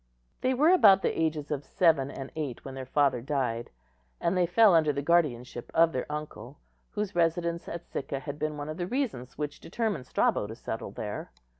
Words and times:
They 0.41 0.55
were 0.55 0.71
about 0.71 1.03
the 1.03 1.15
ages 1.21 1.51
of 1.51 1.63
seven 1.63 2.09
and 2.09 2.31
eight 2.35 2.65
when 2.65 2.73
their 2.73 2.87
father 2.87 3.21
died, 3.21 3.69
and 4.19 4.35
they 4.35 4.47
fell 4.47 4.73
under 4.73 4.91
the 4.91 5.03
guardianship 5.03 5.69
of 5.75 5.91
their 5.91 6.11
uncle, 6.11 6.57
whose 6.89 7.13
residence 7.13 7.67
at 7.69 7.85
Sicca 7.85 8.21
had 8.21 8.39
been 8.39 8.57
one 8.57 8.67
of 8.67 8.77
the 8.77 8.87
reasons 8.87 9.37
which 9.37 9.59
determined 9.59 10.07
Strabo 10.07 10.47
to 10.47 10.55
settle 10.55 10.89
there. 10.89 11.29